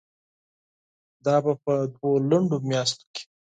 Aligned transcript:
دا 1.25 1.35
به 1.43 1.53
په 1.63 1.73
دوو 1.93 2.11
لنډو 2.29 2.57
میاشتو 2.69 3.05
کې 3.13 3.23